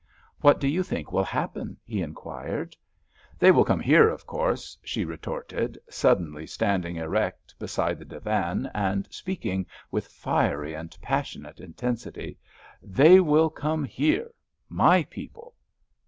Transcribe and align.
"What 0.39 0.59
do 0.59 0.67
you 0.67 0.81
think 0.81 1.11
will 1.11 1.23
happen?" 1.23 1.77
he 1.85 2.01
inquired. 2.01 2.75
"They 3.37 3.51
will 3.51 3.63
come 3.63 3.79
here, 3.79 4.09
of 4.09 4.25
course," 4.25 4.75
she 4.81 5.05
retorted, 5.05 5.77
suddenly 5.91 6.47
standing 6.47 6.95
erect 6.95 7.53
beside 7.59 7.99
the 7.99 8.05
divan 8.05 8.71
and 8.73 9.07
speaking 9.11 9.67
with 9.91 10.07
fiery 10.07 10.73
and 10.73 10.97
passionate 11.03 11.59
intensity, 11.59 12.39
"they 12.81 13.19
will 13.19 13.51
come 13.51 13.83
here—my 13.83 15.03
people!" 15.03 15.53